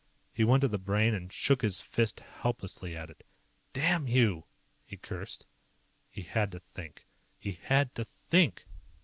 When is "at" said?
2.97-3.11